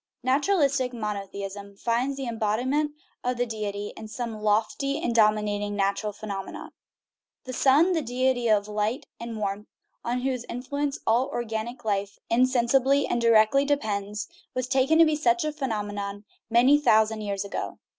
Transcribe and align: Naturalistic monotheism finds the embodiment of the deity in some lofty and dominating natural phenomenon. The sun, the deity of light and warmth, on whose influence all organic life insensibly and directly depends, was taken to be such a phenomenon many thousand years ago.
Naturalistic 0.23 0.93
monotheism 0.95 1.75
finds 1.77 2.17
the 2.17 2.25
embodiment 2.25 2.93
of 3.23 3.37
the 3.37 3.45
deity 3.45 3.93
in 3.95 4.07
some 4.07 4.41
lofty 4.41 4.99
and 4.99 5.13
dominating 5.13 5.75
natural 5.75 6.11
phenomenon. 6.11 6.71
The 7.43 7.53
sun, 7.53 7.91
the 7.93 8.01
deity 8.01 8.47
of 8.47 8.67
light 8.67 9.05
and 9.19 9.37
warmth, 9.37 9.67
on 10.03 10.21
whose 10.21 10.43
influence 10.45 10.97
all 11.05 11.27
organic 11.27 11.85
life 11.85 12.17
insensibly 12.31 13.05
and 13.05 13.21
directly 13.21 13.63
depends, 13.63 14.27
was 14.55 14.67
taken 14.67 14.97
to 14.97 15.05
be 15.05 15.15
such 15.15 15.45
a 15.45 15.53
phenomenon 15.53 16.25
many 16.49 16.79
thousand 16.79 17.21
years 17.21 17.45
ago. 17.45 17.77